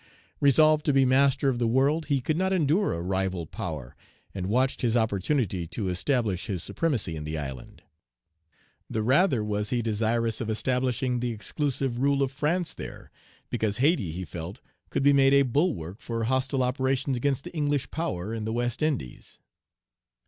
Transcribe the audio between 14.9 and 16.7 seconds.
be made a bulwark for hostile